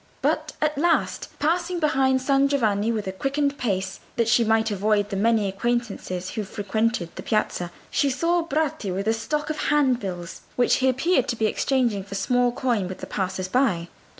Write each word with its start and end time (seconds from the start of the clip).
But 0.23 0.53
at 0.63 0.79
last, 0.79 1.27
passing 1.37 1.79
behind 1.79 2.23
San 2.23 2.47
Giovanni 2.47 2.91
with 2.91 3.05
a 3.05 3.11
quickened 3.11 3.55
pace 3.59 3.99
that 4.15 4.27
she 4.27 4.43
might 4.43 4.71
avoid 4.71 5.11
the 5.11 5.15
many 5.15 5.47
acquaintances 5.47 6.31
who 6.31 6.43
frequented 6.43 7.15
the 7.15 7.21
piazza, 7.21 7.71
she 7.91 8.09
saw 8.09 8.41
Bratti 8.41 8.91
with 8.91 9.07
a 9.07 9.13
stock 9.13 9.51
of 9.51 9.67
handbills 9.69 10.41
which 10.55 10.77
he 10.77 10.89
appeared 10.89 11.27
to 11.27 11.35
be 11.35 11.45
exchanging 11.45 12.03
for 12.03 12.15
small 12.15 12.51
coin 12.51 12.87
with 12.87 12.97
the 12.97 13.05
passers 13.05 13.47
by. 13.47 13.89